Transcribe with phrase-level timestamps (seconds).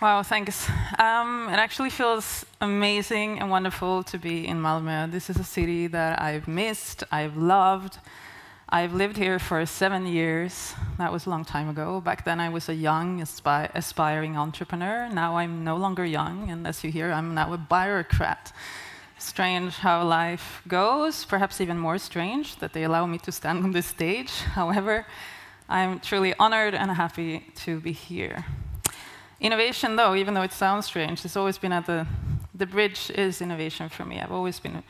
[0.00, 0.70] Wow, thanks.
[0.96, 5.10] Um, it actually feels amazing and wonderful to be in Malmö.
[5.10, 7.98] This is a city that I've missed, I've loved.
[8.68, 10.74] I've lived here for seven years.
[10.98, 12.00] That was a long time ago.
[12.00, 15.08] Back then, I was a young, aspi aspiring entrepreneur.
[15.08, 18.52] Now I'm no longer young, and as you hear, I'm now a bureaucrat.
[19.18, 23.72] Strange how life goes, perhaps even more strange that they allow me to stand on
[23.72, 24.30] this stage.
[24.54, 25.06] However,
[25.68, 28.44] I'm truly honored and happy to be here.
[29.40, 32.06] Innovation, though, even though it sounds strange, has always been at the
[32.58, 34.20] the bridge is innovation for me.
[34.20, 34.82] I've always been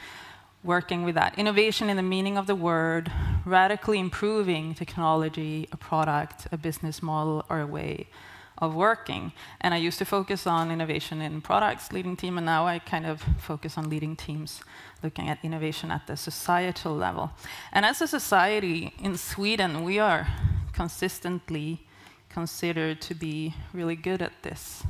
[0.64, 1.38] working with that.
[1.38, 3.12] Innovation in the meaning of the word,
[3.44, 8.08] radically improving technology, a product, a business model, or a way
[8.56, 9.32] of working.
[9.60, 13.06] And I used to focus on innovation in products, leading team, and now I kind
[13.06, 14.62] of focus on leading teams,
[15.02, 17.30] looking at innovation at the societal level.
[17.72, 20.26] And as a society in Sweden, we are
[20.72, 21.86] consistently
[22.28, 24.82] considered to be really good at this.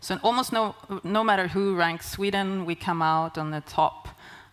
[0.00, 0.74] So almost no,
[1.04, 4.08] no matter who ranks Sweden, we come out on the top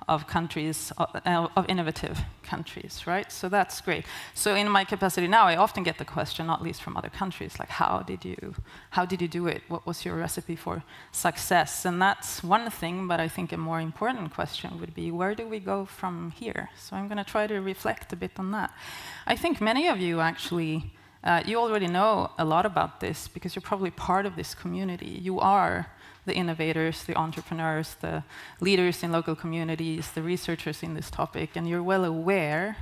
[0.08, 3.32] of countries, uh, of innovative countries, right?
[3.32, 4.06] So that's great.
[4.34, 7.60] So in my capacity now, I often get the question, not least from other countries,
[7.60, 8.56] like how did you,
[8.90, 9.62] how did you do it?
[9.68, 11.86] What was your recipe for success?
[11.86, 15.48] And that's one thing, but I think a more important question would be, where do
[15.48, 16.70] we go from here?
[16.76, 18.74] So I'm going to try to reflect a bit on that.
[19.28, 20.92] I think many of you actually
[21.24, 25.20] uh, you already know a lot about this because you're probably part of this community.
[25.22, 25.88] You are
[26.26, 28.24] the innovators, the entrepreneurs, the
[28.62, 32.78] leaders in local communities, the researchers in this topic, and you're well aware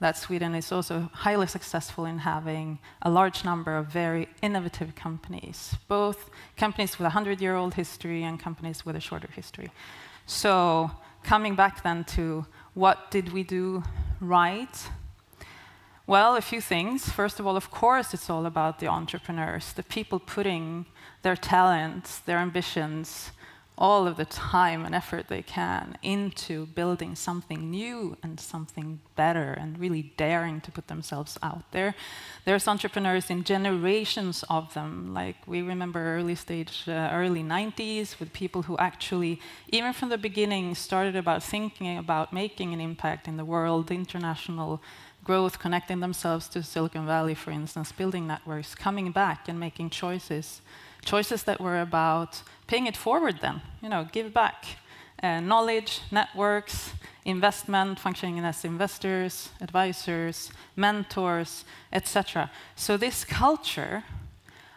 [0.00, 5.74] that Sweden is also highly successful in having a large number of very innovative companies,
[5.88, 9.70] both companies with a 100 year old history and companies with a shorter history.
[10.26, 10.90] So,
[11.24, 13.82] coming back then to what did we do
[14.20, 14.88] right
[16.08, 17.10] well, a few things.
[17.10, 20.86] First of all, of course, it's all about the entrepreneurs, the people putting
[21.20, 23.30] their talents, their ambitions,
[23.76, 29.52] all of the time and effort they can into building something new and something better
[29.52, 31.94] and really daring to put themselves out there.
[32.44, 38.32] There's entrepreneurs in generations of them, like we remember early stage, uh, early 90s, with
[38.32, 43.36] people who actually, even from the beginning, started about thinking about making an impact in
[43.36, 44.82] the world, international
[45.28, 50.62] growth, connecting themselves to Silicon Valley, for instance, building networks, coming back and making choices,
[51.04, 54.64] choices that were about paying it forward then, you know, give back.
[55.22, 56.92] Uh, knowledge, networks,
[57.26, 62.50] investment, functioning as investors, advisors, mentors, etc.
[62.74, 64.04] So this culture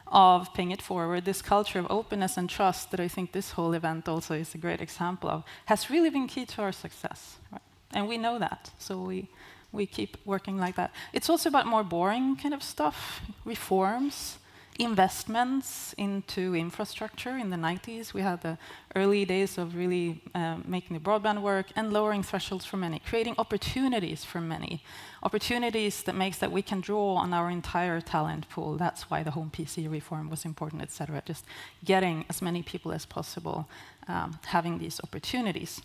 [0.08, 3.74] of paying it forward, this culture of openness and trust that I think this whole
[3.74, 7.38] event also is a great example of, has really been key to our success.
[7.52, 7.62] Right?
[7.94, 9.30] And we know that, so we
[9.72, 10.92] we keep working like that.
[11.14, 14.38] It's also about more boring kind of stuff, reforms,
[14.80, 17.38] investments into infrastructure.
[17.38, 18.58] In the 90s, we had the
[18.96, 23.36] early days of really um, making the broadband work and lowering thresholds for many, creating
[23.38, 24.84] opportunities for many,
[25.24, 28.78] opportunities that makes that we can draw on our entire talent pool.
[28.78, 31.22] That's why the home PC reform was important, etc.
[31.26, 31.46] Just
[31.86, 33.68] getting as many people as possible
[34.08, 35.82] um, having these opportunities.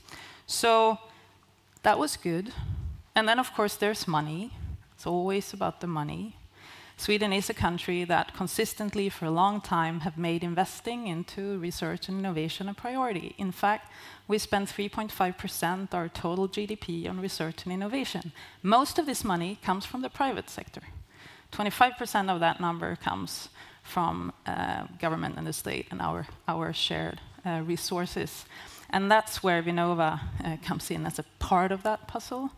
[0.47, 0.99] So
[1.83, 2.53] that was good.
[3.17, 4.53] And then, of course, there's money.
[4.95, 6.37] It's always about the money.
[6.99, 12.09] Sweden is a country that consistently, for a long time, have made investing into research
[12.09, 13.35] and innovation a priority.
[13.39, 13.91] In fact,
[14.29, 18.33] we spend 3.5% of our total GDP on research and innovation.
[18.63, 20.83] Most of this money comes from the private sector.
[21.53, 23.49] 25% of that number comes
[23.83, 28.45] from uh, government and the state and our, our shared uh, resources.
[28.91, 32.51] And that's where Vinnova uh, comes in as a part of that puzzle.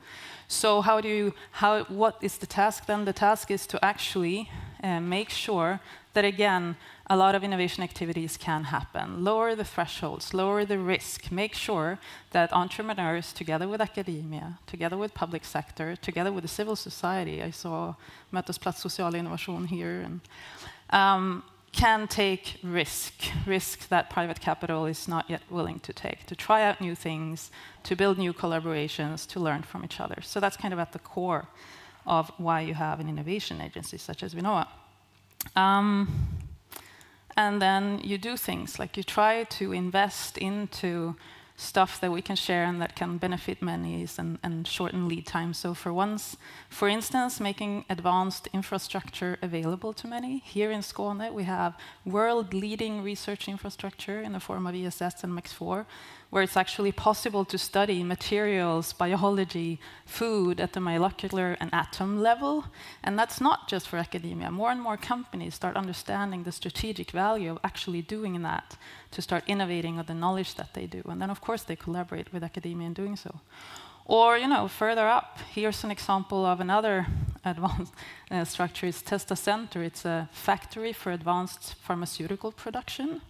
[0.48, 3.04] So how do you, how, what is the task then?
[3.04, 4.50] The task is to actually
[4.82, 5.80] uh, make sure
[6.14, 6.76] that, again,
[7.10, 9.24] a lot of innovation activities can happen.
[9.24, 11.98] Lower the thresholds, lower the risk, make sure
[12.30, 17.50] that entrepreneurs, together with academia, together with public sector, together with the civil society, I
[17.50, 17.94] saw
[18.32, 20.20] Mötesplats Social Innovation here, and,
[20.90, 21.42] um,
[21.72, 23.12] can take risk,
[23.46, 27.50] risk that private capital is not yet willing to take, to try out new things,
[27.84, 30.20] to build new collaborations, to learn from each other.
[30.22, 31.48] So that's kind of at the core
[32.06, 34.66] of why you have an innovation agency such as Vinnova.
[35.54, 36.28] Um,
[37.36, 41.14] and then you do things like you try to invest into
[41.58, 45.52] stuff that we can share and that can benefit many and, and shorten lead time.
[45.52, 46.36] So for once,
[46.68, 50.38] for instance, making advanced infrastructure available to many.
[50.38, 51.76] Here in Skåne, we have
[52.06, 55.84] world-leading research infrastructure in the form of ESS and MAX4.
[56.30, 62.66] Where it's actually possible to study materials, biology, food at the molecular and atom level.
[63.02, 64.50] And that's not just for academia.
[64.50, 68.76] More and more companies start understanding the strategic value of actually doing that
[69.12, 71.02] to start innovating with the knowledge that they do.
[71.08, 73.40] And then, of course, they collaborate with academia in doing so.
[74.04, 77.06] Or, you know, further up, here's an example of another
[77.44, 77.92] advanced
[78.30, 78.86] uh, structure.
[78.86, 79.82] It's Testa Center.
[79.82, 83.22] It's a factory for advanced pharmaceutical production.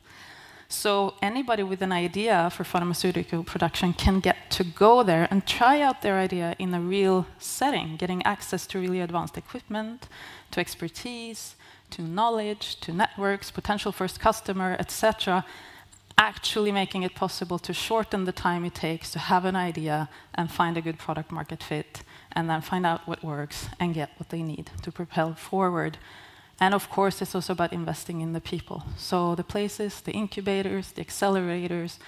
[0.70, 5.80] So anybody with an idea for pharmaceutical production can get to go there and try
[5.80, 10.08] out their idea in a real setting, getting access to really advanced equipment,
[10.50, 11.56] to expertise,
[11.90, 15.42] to knowledge, to networks, potential first customer, etc.,
[16.18, 20.50] actually making it possible to shorten the time it takes to have an idea and
[20.50, 24.28] find a good product market fit, and then find out what works and get what
[24.28, 25.96] they need to propel forward
[26.60, 28.82] and of course, it's also about investing in the people.
[28.96, 31.98] So the places, the incubators, the accelerators,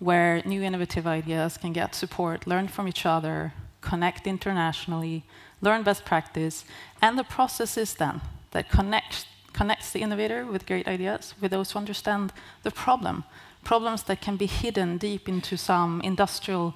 [0.00, 5.24] where new innovative ideas can get support, learn from each other, connect internationally,
[5.60, 6.64] learn best practice,
[7.00, 8.20] and the processes then
[8.50, 12.32] that connect, connects the innovator with great ideas with those who understand
[12.64, 13.22] the problem.
[13.62, 16.74] Problems that can be hidden deep into some industrial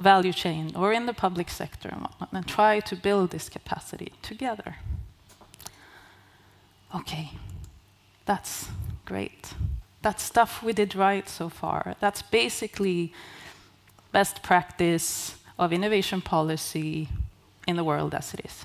[0.00, 4.12] value chain or in the public sector and whatnot, and try to build this capacity
[4.22, 4.76] together
[6.94, 7.30] okay,
[8.24, 8.68] that's
[9.04, 9.54] great.
[10.02, 11.96] That's stuff we did right so far.
[12.00, 13.12] That's basically
[14.12, 17.08] best practice of innovation policy
[17.66, 18.64] in the world as it is.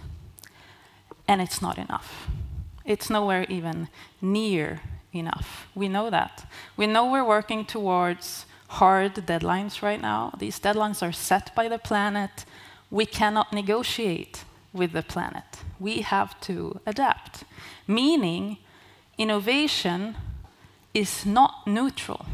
[1.28, 2.28] And it's not enough.
[2.86, 3.88] It's nowhere even
[4.22, 4.81] near
[5.14, 5.68] enough.
[5.76, 6.46] We know that.
[6.76, 10.34] We know we're working towards hard deadlines right now.
[10.38, 12.46] These deadlines are set by the planet.
[12.92, 14.44] We cannot negotiate
[14.74, 15.63] with the planet.
[15.80, 17.44] We have to adapt
[17.89, 18.57] meaning
[19.18, 20.16] innovation
[20.94, 22.25] is not neutral.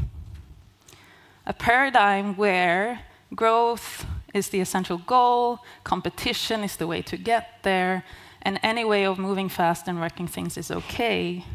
[1.45, 3.01] A paradigm where
[3.33, 8.03] growth is the essential goal, competition is the way to get there,
[8.41, 11.45] and any way of moving fast and wrecking things is okay,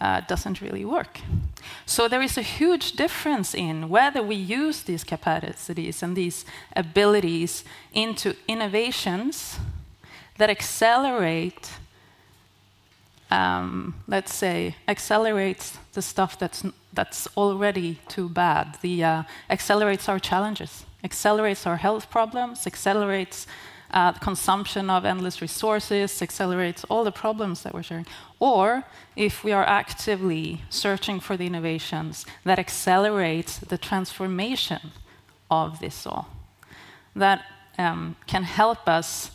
[0.00, 1.20] uh, doesn't really work.
[1.86, 6.44] So there is a huge difference in whether we use these capacities and these
[6.74, 9.58] abilities into innovations
[10.38, 11.70] that accelerate
[13.34, 18.78] um, let's say, accelerates the stuff that's, that's already too bad.
[18.80, 23.46] The uh, accelerates our challenges, accelerates our health problems, accelerates
[23.90, 28.06] uh, consumption of endless resources, accelerates all the problems that we're sharing.
[28.40, 28.84] Or
[29.16, 34.92] if we are actively searching for the innovations that accelerates the transformation
[35.50, 36.28] of this all,
[37.14, 37.44] that
[37.78, 39.30] um, can help us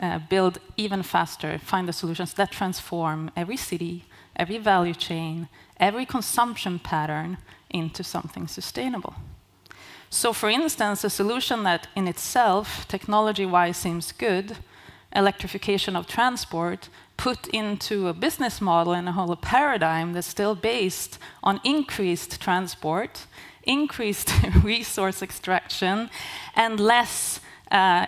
[0.00, 4.04] uh, build even faster, find the solutions that transform every city,
[4.36, 5.48] every value chain,
[5.78, 7.38] every consumption pattern
[7.70, 9.14] into something sustainable.
[10.10, 14.56] So, for instance, a solution that in itself, technology wise, seems good,
[15.14, 21.18] electrification of transport, put into a business model and a whole paradigm that's still based
[21.42, 23.26] on increased transport,
[23.64, 26.08] increased resource extraction,
[26.54, 28.06] and less uh,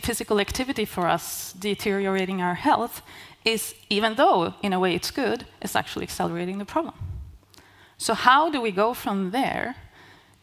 [0.00, 3.02] physical activity for us deteriorating our health
[3.44, 6.94] is, even though in a way it's good, it's actually accelerating the problem.
[7.98, 9.76] So, how do we go from there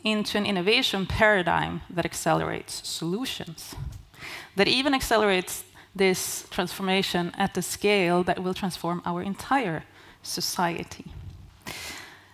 [0.04, 3.76] into an innovation paradigm that accelerates solutions,
[4.56, 5.64] that even accelerates
[5.96, 9.84] this transformation at the scale that will transform our entire
[10.24, 11.06] society?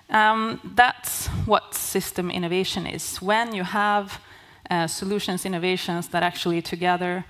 [0.09, 3.21] Um, that's what system innovation is.
[3.21, 4.21] When you have
[4.69, 7.25] uh, solutions, innovations that actually together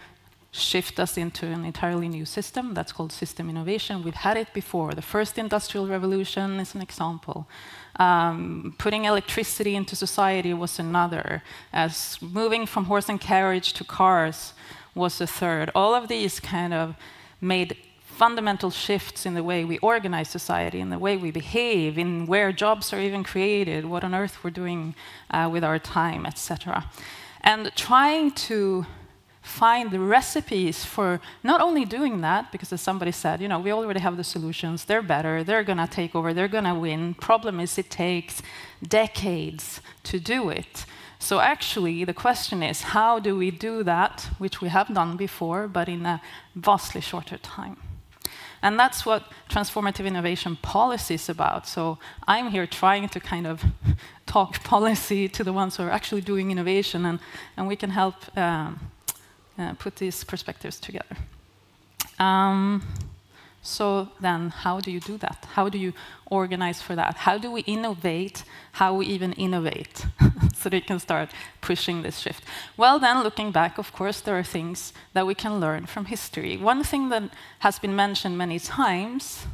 [0.55, 2.73] shift us into an entirely new system.
[2.73, 4.03] That's called system innovation.
[4.03, 4.93] We've had it before.
[4.93, 7.47] The first industrial revolution is an example.
[7.97, 11.43] Um, putting electricity into society was another.
[11.73, 14.53] As moving from horse and carriage to cars
[14.93, 15.71] was a third.
[15.75, 16.95] All of these kind of
[17.41, 22.25] made fundamental shifts in the way we organize society, in the way we behave, in
[22.27, 24.95] where jobs are even created, what on earth we're doing
[25.31, 26.85] uh, with our time, etc
[27.45, 28.85] and trying to
[29.41, 33.71] find the recipes for not only doing that, because as somebody said, you know, we
[33.71, 37.13] already have the solutions, they're better, they're going to take over, they're going to win.
[37.13, 38.41] Problem is, it takes
[38.81, 40.85] decades to do it.
[41.19, 45.67] So actually, the question is, how do we do that, which we have done before,
[45.67, 46.21] but in a
[46.55, 47.77] vastly shorter time?
[48.65, 51.67] And that's what transformative innovation policy is about.
[51.67, 53.63] So I'm here trying to kind of
[54.25, 57.19] talk policy to the ones who are actually doing innovation, and,
[57.57, 58.79] and we can help um,
[59.59, 61.15] uh, put these perspectives together.
[62.17, 62.81] Um,
[63.65, 65.47] So then, how do you do that?
[65.53, 65.93] How do you
[66.27, 67.15] organize for that?
[67.17, 68.43] How do we innovate?
[68.73, 70.05] How we even innovate
[70.53, 71.31] so they can start
[71.61, 72.43] pushing this shift?
[72.77, 76.57] Well, then, looking back, of course, there are things that we can learn from history.
[76.57, 77.23] One thing that
[77.59, 79.47] has been mentioned many times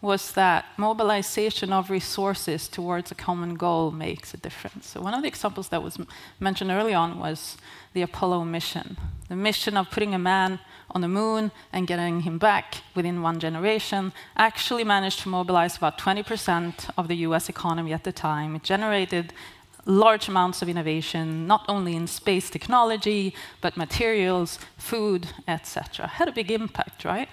[0.00, 4.86] was that mobilization of resources towards a common goal makes a difference.
[4.86, 5.98] So one of the examples that was
[6.38, 7.56] mentioned early on was
[7.98, 8.96] the Apollo mission,
[9.28, 10.60] the mission of putting a man
[10.92, 15.98] on the moon and getting him back within one generation actually managed to mobilize about
[15.98, 18.54] 20% of the US economy at the time.
[18.54, 19.32] It generated
[19.84, 26.06] large amounts of innovation, not only in space technology, but materials, food, etc.
[26.06, 27.28] Had a big impact, right?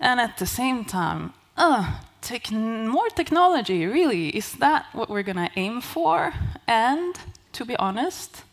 [0.00, 5.44] And at the same time, uh, tech more technology, really, is that what we're going
[5.46, 6.32] to aim for?
[6.66, 7.14] And
[7.52, 8.45] to be honest,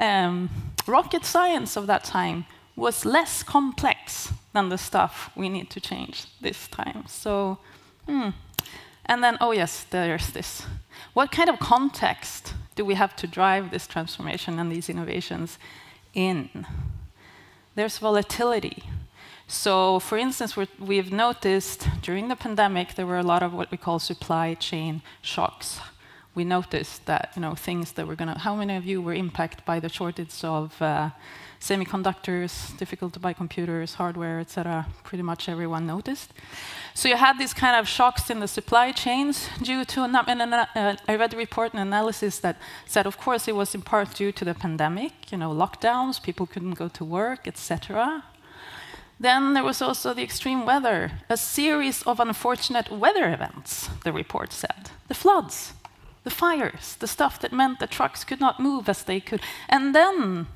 [0.00, 0.50] um,
[0.86, 2.46] rocket science of that time
[2.76, 7.04] was less complex than the stuff we need to change this time.
[7.06, 7.58] So,
[8.06, 8.30] hmm.
[9.06, 10.66] and then, oh yes, there's this.
[11.12, 15.58] What kind of context do we have to drive this transformation and these innovations
[16.14, 16.66] in?
[17.74, 18.84] There's volatility.
[19.46, 23.76] So, for instance, we've noticed during the pandemic there were a lot of what we
[23.76, 25.80] call supply chain shocks.
[26.34, 28.38] We noticed that you know things that were gonna.
[28.38, 31.10] How many of you were impacted by the shortage of uh,
[31.64, 34.86] semiconductors, difficult to buy computers, hardware, etc.
[35.02, 36.32] Pretty much everyone noticed.
[36.92, 40.04] So you had these kind of shocks in the supply chains due to.
[40.04, 43.82] And uh, I read a report and analysis that said, of course, it was in
[43.82, 45.32] part due to the pandemic.
[45.32, 48.24] You know, lockdowns, people couldn't go to work, etc.
[49.18, 54.52] Then there was also the extreme weather, a series of unfortunate weather events, the report
[54.52, 54.90] said.
[55.08, 55.72] The floods,
[56.24, 59.40] the fires, the stuff that meant the trucks could not move as they could.
[59.68, 60.46] And then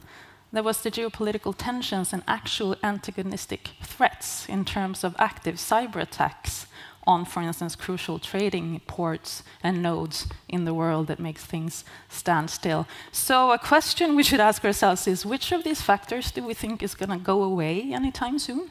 [0.51, 6.67] there was the geopolitical tensions and actual antagonistic threats in terms of active cyber attacks
[7.07, 12.51] on, for instance, crucial trading ports and nodes in the world that makes things stand
[12.51, 12.87] still.
[13.13, 16.83] So a question we should ask ourselves is, which of these factors do we think
[16.83, 18.71] is going to go away anytime soon?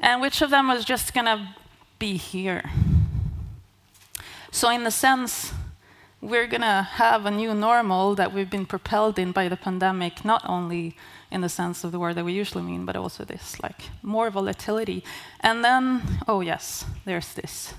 [0.00, 1.54] And which of them is just going to
[1.98, 2.70] be here?
[4.50, 5.52] So in the sense,
[6.20, 10.24] we're going to have a new normal that we've been propelled in by the pandemic,
[10.24, 10.96] not only
[11.30, 14.30] in the sense of the word that we usually mean, but also this like more
[14.30, 15.04] volatility.
[15.40, 17.74] And then, oh yes, there's this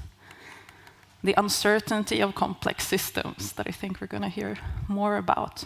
[1.23, 4.57] the uncertainty of complex systems that I think we're going to hear
[4.87, 5.65] more about.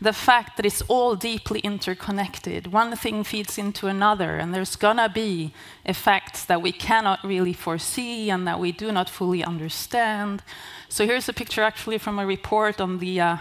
[0.00, 5.08] The fact that it's all deeply interconnected, one thing feeds into another, and there's to
[5.08, 5.52] be
[5.84, 10.42] effects that we cannot really foresee and that we do not fully understand.
[10.88, 13.36] So here's a picture actually from a report on the uh,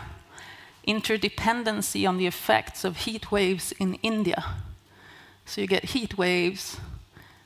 [0.88, 4.44] interdependency on the effects of heat waves in India.
[5.46, 6.77] So you get heat waves,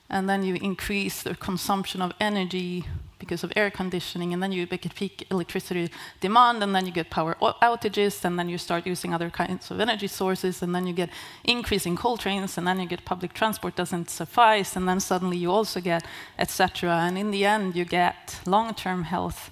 [0.10, 2.86] and then you increase the consumption of energy
[3.30, 7.12] because of air conditioning, and then you get peak electricity demand, and then you get
[7.12, 10.94] power outages, and then you start using other kinds of energy sources, and then you
[10.94, 11.10] get
[11.44, 15.52] increasing coal trains, and then you get public transport doesn't suffice, and then suddenly you
[15.52, 16.04] also get
[16.40, 16.90] etc.
[16.90, 19.52] And in the end, you get long-term health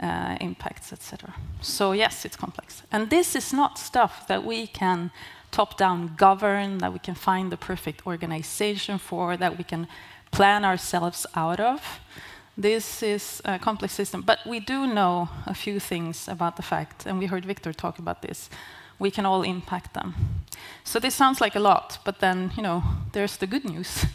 [0.00, 1.34] uh, impacts, etc.
[1.62, 2.82] So yes, it's complex.
[2.92, 5.10] And this is not stuff that we can
[5.50, 9.86] top-down govern, that we can find the perfect organization for, that we can
[10.30, 11.80] plan ourselves out of.
[12.56, 17.04] This is a complex system, but we do know a few things about the fact,
[17.04, 18.48] and we heard Victor talk about this.
[19.00, 20.14] We can all impact them.
[20.84, 24.06] So this sounds like a lot, but then, you know, there's the good news.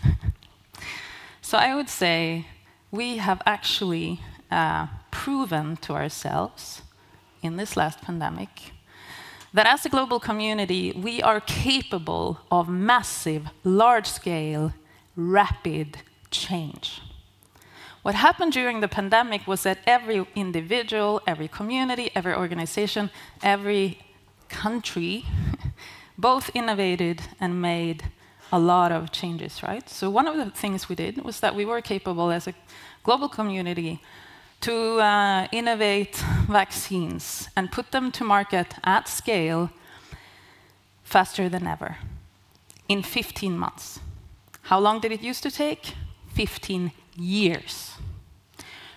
[1.42, 2.46] so I would say
[2.92, 6.82] we have actually uh, proven to ourselves
[7.42, 8.72] in this last pandemic
[9.54, 14.74] that as a global community, we are capable of massive, large scale,
[15.18, 15.98] rapid
[16.32, 17.02] change.
[18.02, 23.10] What happened during the pandemic was that every individual, every community, every organization,
[23.44, 24.00] every
[24.48, 25.26] country
[26.18, 28.04] both innovated and made
[28.52, 29.88] a lot of changes, right?
[29.90, 32.54] So, one of the things we did was that we were capable as a
[33.04, 34.02] global community
[34.62, 36.16] to uh, innovate
[36.48, 39.70] vaccines and put them to market at scale
[41.04, 41.98] faster than ever
[42.88, 44.00] in 15 months.
[44.64, 45.94] How long did it used to take?
[46.34, 47.99] 15 years.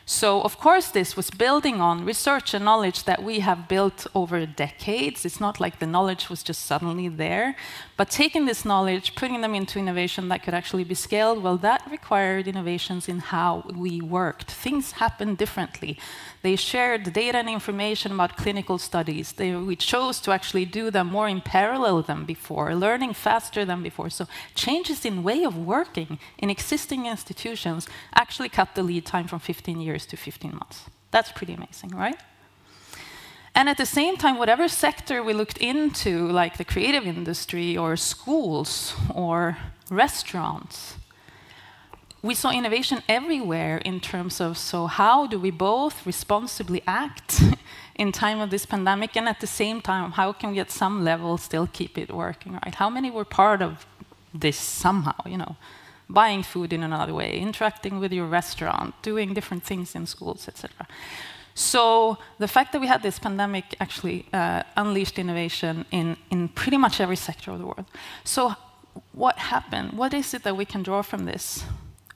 [0.05, 4.45] So, of course, this was building on research and knowledge that we have built over
[4.47, 5.25] decades.
[5.25, 7.55] It's not like the knowledge was just suddenly there.
[7.97, 11.89] But taking this knowledge, putting them into innovation that could actually be scaled, well, that
[11.89, 14.51] required innovations in how we worked.
[14.51, 15.97] Things happened differently.
[16.43, 19.33] They shared data and information about clinical studies.
[19.33, 23.85] They, we chose to actually do them more in parallel than before, learning faster than
[23.85, 24.11] before.
[24.11, 29.39] So changes in way of working in existing institutions actually cut the lead time from
[29.39, 30.91] 15 years to 15 months.
[31.11, 32.17] That's pretty amazing, right?
[33.55, 37.97] And at the same time, whatever sector we looked into, like the creative industry or
[37.97, 39.59] schools or
[39.91, 40.97] restaurants,
[42.23, 47.43] we saw innovation everywhere in terms of so how do we both responsibly act
[47.97, 51.05] in time of this pandemic and at the same time how can we at some
[51.05, 53.85] level still keep it working right how many were part of
[54.33, 55.57] this somehow you know
[56.13, 60.87] buying food in another way interacting with your restaurant doing different things in schools etc
[61.55, 66.79] so the fact that we had this pandemic actually uh, unleashed innovation in, in pretty
[66.79, 67.85] much every sector of the world.
[68.25, 68.55] So
[69.13, 69.93] what happened?
[69.93, 71.65] What is it that we can draw from this?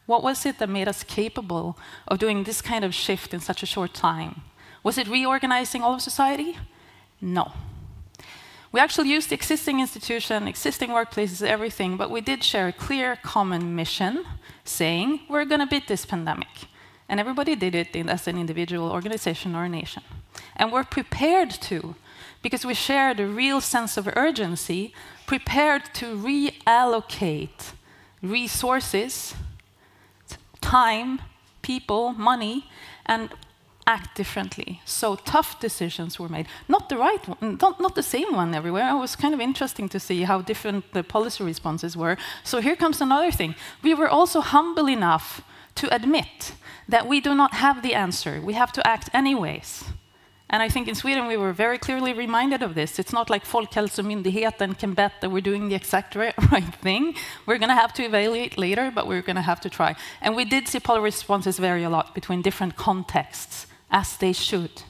[0.06, 1.76] What was it that made us capable
[2.08, 4.42] of doing this kind of shift in such a short time?
[4.82, 6.56] Was it reorganizing all of society?
[7.20, 7.52] No.
[8.72, 13.16] We actually used the existing institution, existing workplaces, everything, but we did share a clear
[13.16, 14.24] common mission
[14.64, 16.66] saying we're going to beat this pandemic.
[17.08, 20.02] And everybody did it as an individual organization or a nation.
[20.56, 21.94] And we're prepared to,
[22.42, 24.92] because we shared a real sense of urgency,
[25.26, 27.72] prepared to reallocate
[28.22, 29.34] resources,
[30.60, 31.20] time,
[31.62, 32.68] people, money,
[33.06, 33.30] and
[33.86, 34.80] act differently.
[34.84, 36.46] So tough decisions were made.
[36.68, 38.90] Not the right one, mm, not, not the same one everywhere.
[38.90, 42.16] It was kind of interesting to see how different the policy responses were.
[42.42, 43.54] So here comes another thing.
[43.82, 45.42] We were also humble enough
[45.76, 46.54] to admit
[46.88, 48.40] that we do not have the answer.
[48.40, 49.84] We have to act anyways.
[50.48, 52.98] And I think in Sweden we were very clearly reminded of this.
[52.98, 56.14] It's not like Folkhälsomyndigheten can bet that we're doing the exact
[56.52, 57.14] right thing.
[57.46, 59.96] We're going to have to evaluate later, but we're going to have to try.
[60.20, 64.82] And we did see polar responses vary a lot between different contexts, as they should.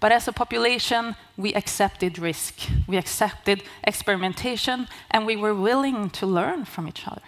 [0.00, 2.54] But as a population, we accepted risk,
[2.88, 7.22] we accepted experimentation, and we were willing to learn from each other.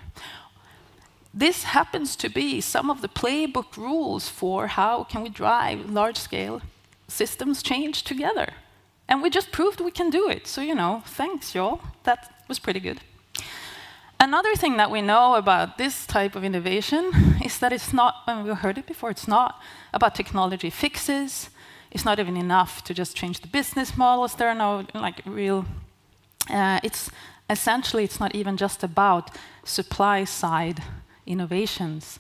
[1.33, 6.63] This happens to be some of the playbook rules for how can we drive large-scale
[7.09, 8.55] systems change together.
[9.09, 10.47] And we just proved we can do it.
[10.47, 11.81] So, you know, thanks, y'all.
[12.05, 13.01] That was pretty good.
[14.25, 17.11] Another thing that we know about this type of innovation
[17.45, 19.61] is that it's not, and we heard it before, it's not
[19.93, 21.51] about technology fixes.
[21.91, 24.35] It's not even enough to just change the business models.
[24.35, 25.67] There are no like real,
[26.49, 27.11] uh, it's
[27.51, 29.31] essentially, it's not even just about
[29.63, 30.83] supply side
[31.27, 32.19] innovations.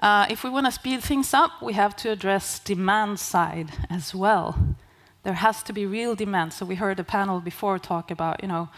[0.00, 4.12] Uh, if we want to speed things up, we have to address demand side as
[4.12, 4.76] well.
[5.22, 6.52] There has to be real demand.
[6.52, 8.70] So we heard a panel before talk about, you know,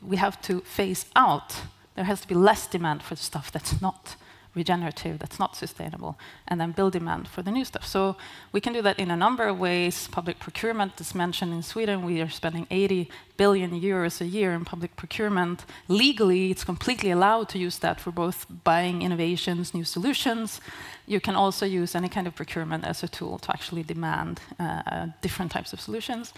[0.00, 1.56] we have to phase out.
[2.00, 4.16] There has to be less demand for stuff that's not
[4.54, 7.86] regenerative, that's not sustainable, and then build demand for the new stuff.
[7.86, 8.16] So
[8.52, 10.08] we can do that in a number of ways.
[10.08, 12.02] Public procurement is mentioned in Sweden.
[12.02, 15.66] We are spending 80 billion euros a year in public procurement.
[15.88, 20.62] Legally, it's completely allowed to use that for both buying innovations, new solutions.
[21.06, 25.08] You can also use any kind of procurement as a tool to actually demand uh,
[25.20, 26.32] different types of solutions.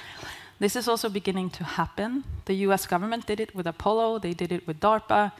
[0.63, 2.23] This is also beginning to happen.
[2.45, 5.33] The US government did it with Apollo, they did it with DARPA.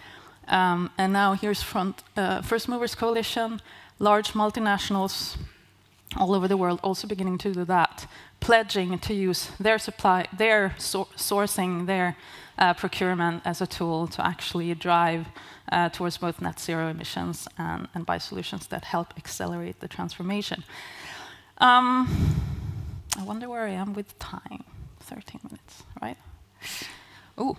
[0.49, 3.61] Um, and now here's front, uh, First Movers Coalition,
[4.01, 5.37] large multinationals
[6.17, 8.09] all over the world also beginning to do that,
[8.41, 12.17] pledging to use their supply, their so sourcing, their
[12.59, 15.29] uh, procurement as a tool to actually drive
[15.71, 20.65] uh, towards both net zero emissions and, and buy solutions that help accelerate the transformation.
[21.59, 22.09] Um,
[23.17, 24.65] I wonder where I am with time.
[25.15, 26.17] 13 minutes, right?
[27.37, 27.57] Oh,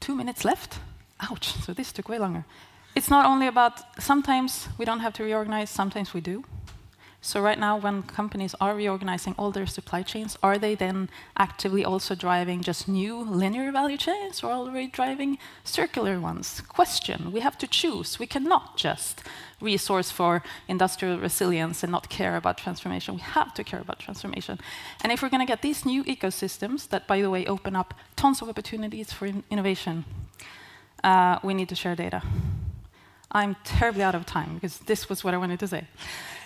[0.00, 0.78] two minutes left.
[1.20, 2.44] Ouch, so this took way longer.
[2.94, 6.44] It's not only about, sometimes we don't have to reorganize, sometimes we do.
[7.26, 11.84] So right now, when companies are reorganizing all their supply chains, are they then actively
[11.84, 16.62] also driving just new linear value chains, or are driving circular ones?
[16.68, 18.20] Question, we have to choose.
[18.20, 19.24] We cannot just
[19.60, 23.16] resource for industrial resilience and not care about transformation.
[23.16, 24.60] We have to care about transformation.
[25.02, 27.92] And if we're going to get these new ecosystems that, by the way, open up
[28.14, 30.04] tons of opportunities for in innovation,
[31.02, 32.22] uh, we need to share data.
[33.30, 35.86] I'm terribly out of time because this was what I wanted to say.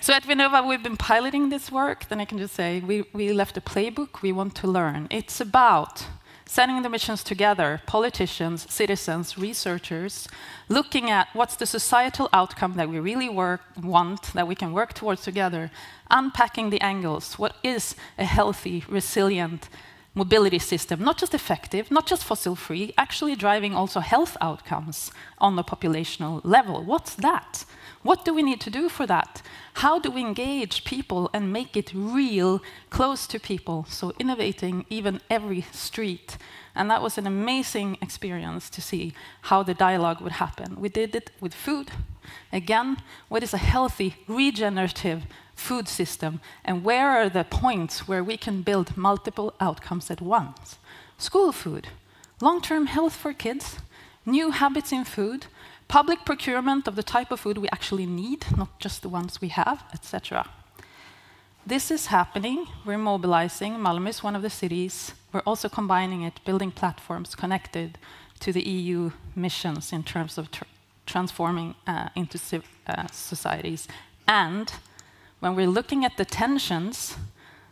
[0.01, 2.09] So at Vinnova, we've been piloting this work.
[2.09, 4.23] Then I can just say we, we left a playbook.
[4.23, 5.07] We want to learn.
[5.11, 6.07] It's about
[6.47, 10.27] setting the missions together, politicians, citizens, researchers,
[10.69, 14.93] looking at what's the societal outcome that we really work, want, that we can work
[14.93, 15.71] towards together,
[16.11, 17.39] unpacking the angles.
[17.39, 19.69] What is a healthy, resilient
[20.15, 21.03] mobility system?
[21.03, 26.41] Not just effective, not just fossil free, actually driving also health outcomes on the populational
[26.45, 26.83] level.
[26.83, 27.65] What's that?
[28.03, 29.43] What do we need to do for that?
[29.75, 33.87] How do we engage people and make it real, close to people?
[33.89, 36.39] So innovating even every street.
[36.75, 40.81] And that was an amazing experience to see how the dialogue would happen.
[40.81, 41.91] We did it with food.
[42.53, 45.23] Again, what is a healthy, regenerative
[45.55, 46.41] food system?
[46.65, 50.79] And where are the points where we can build multiple outcomes at once?
[51.19, 51.89] School food,
[52.41, 53.79] long-term health for kids,
[54.25, 55.47] new habits in food,
[55.89, 59.49] public procurement of the type of food we actually need, not just the ones we
[59.49, 60.49] have, etc.
[61.67, 62.67] This is happening.
[62.87, 63.75] We're mobilizing.
[63.75, 65.13] Malmö is one of the cities.
[65.33, 67.99] We're also combining it, building platforms connected
[68.41, 70.49] to the EU missions in terms of
[71.11, 72.39] transforming uh, into
[72.87, 73.89] uh, societies.
[74.27, 74.73] And
[75.41, 77.17] when we're looking at the tensions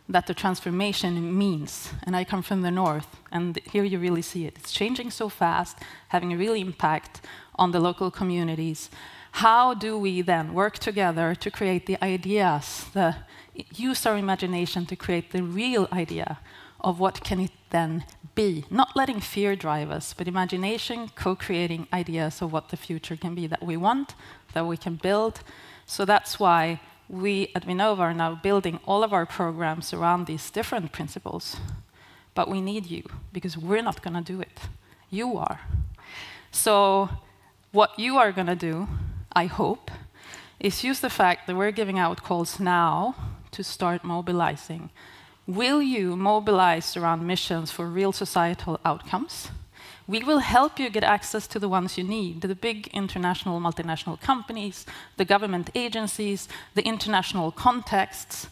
[0.09, 4.45] that the transformation means, and I come from the north, and here you really see
[4.47, 4.57] it.
[4.57, 7.21] It's changing so fast, having a real impact
[7.55, 8.89] on the local communities.
[9.31, 13.15] How do we then work together to create the ideas, the,
[13.75, 16.39] use our imagination to create the real idea
[16.81, 18.65] of what can it then be?
[18.69, 23.47] Not letting fear drive us, but imagination, co-creating ideas of what the future can be
[23.47, 24.15] that we want,
[24.53, 25.41] that we can build.
[25.85, 30.49] So that's why we at Vinnova are now building all of our programs around these
[30.51, 31.57] different principles.
[32.35, 34.59] But we need you, because we're not going to do it.
[35.09, 35.61] You are.
[36.51, 37.09] So
[37.71, 38.87] what you are going to do,
[39.33, 39.91] I hope,
[40.59, 43.15] is use the fact that we're giving out calls now
[43.51, 44.89] to start mobilizing.
[45.49, 49.49] Will you mobilize around missions for real societal outcomes?
[50.05, 54.21] We will help you get access to the ones you need, the big international multinational
[54.21, 54.85] companies,
[55.17, 58.49] the government agencies, the international contexts.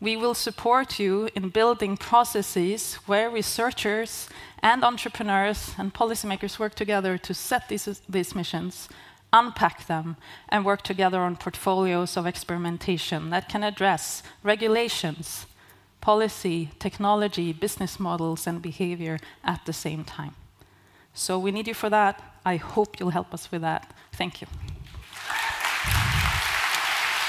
[0.00, 4.30] We will support you in building processes where researchers
[4.62, 8.88] and entrepreneurs and policymakers work together to set these, these missions,
[9.34, 10.16] unpack them,
[10.48, 15.44] and work together on portfolios of experimentation that can address regulations,
[16.08, 20.34] policy, technology, business models, and behavior at the same time.
[21.12, 22.14] So we need you for that.
[22.46, 23.92] I hope you'll help us with that.
[24.12, 24.46] Thank you.